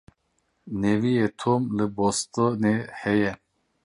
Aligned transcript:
Neviyê 0.81 1.27
Tom 1.39 1.61
li 1.77 1.85
Bostonê 1.97 2.75
heye. 3.01 3.31